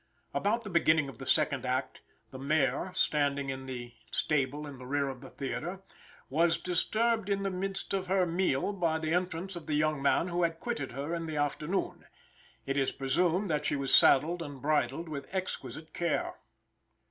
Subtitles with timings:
[0.33, 2.01] About the beginning of the second act,
[2.31, 5.83] the mare, standing in the stable in the rear of the theater,
[6.27, 10.29] was disturbed in the midst of her meal by the entrance of the young man
[10.29, 12.05] who had quitted her in the afternoon.
[12.65, 16.33] It is presumed that she was saddled and bridled with exquisite care.